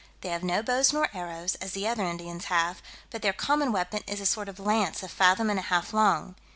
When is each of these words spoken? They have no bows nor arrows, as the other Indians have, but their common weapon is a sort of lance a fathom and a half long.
They 0.21 0.29
have 0.29 0.43
no 0.43 0.63
bows 0.63 0.91
nor 0.91 1.09
arrows, 1.13 1.53
as 1.61 1.73
the 1.73 1.87
other 1.87 2.03
Indians 2.03 2.45
have, 2.45 2.81
but 3.11 3.21
their 3.21 3.33
common 3.33 3.71
weapon 3.71 4.01
is 4.07 4.19
a 4.19 4.25
sort 4.25 4.49
of 4.49 4.59
lance 4.59 5.03
a 5.03 5.07
fathom 5.07 5.51
and 5.51 5.59
a 5.59 5.61
half 5.61 5.93
long. 5.93 6.33